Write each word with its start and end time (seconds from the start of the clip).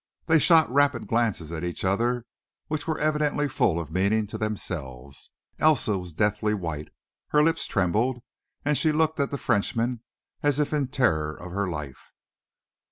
They 0.25 0.39
shot 0.39 0.67
rapid 0.73 1.05
glances 1.05 1.51
at 1.51 1.63
each 1.63 1.85
other, 1.85 2.25
which 2.69 2.87
were 2.87 2.97
evidently 2.97 3.47
full 3.47 3.79
of 3.79 3.91
meaning 3.91 4.25
to 4.33 4.37
themselves. 4.39 5.29
Elsa 5.59 5.95
was 5.99 6.13
deathly 6.13 6.55
white, 6.55 6.87
her 7.27 7.43
lips 7.43 7.67
trembled, 7.67 8.23
and 8.65 8.75
she 8.75 8.91
looked 8.91 9.19
at 9.19 9.29
the 9.29 9.37
Frenchman 9.37 10.01
as 10.41 10.57
if 10.57 10.73
in 10.73 10.87
terror 10.87 11.35
of 11.39 11.51
her 11.51 11.69
life. 11.69 12.13